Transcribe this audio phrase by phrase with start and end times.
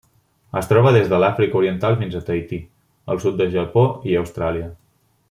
[0.61, 2.61] Es troba des de l'Àfrica Oriental fins a Tahití,
[3.15, 4.73] el sud del Japó i Austràlia.